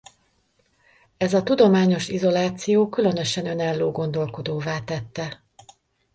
Ez 1.17 1.33
a 1.33 1.43
tudományos 1.43 2.07
izoláció 2.07 2.89
különösen 2.89 3.45
önálló 3.47 3.91
gondolkodóvá 3.91 4.79
tette. 4.79 5.43